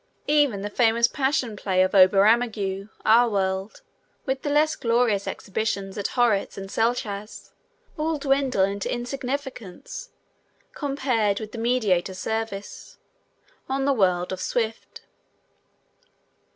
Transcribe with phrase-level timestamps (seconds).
[0.25, 3.83] Even the famous Passion Play of Oberammergau (our world)
[4.25, 7.51] with the less glorious exhibitions at Horitz and Selzach,
[7.99, 10.09] all dwindle into insignificance
[10.73, 12.97] compared with "The Mediator Service"
[13.69, 15.01] on the world of Swift.